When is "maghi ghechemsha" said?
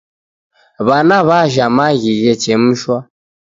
1.77-2.95